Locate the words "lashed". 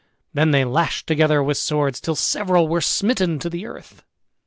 0.65-1.05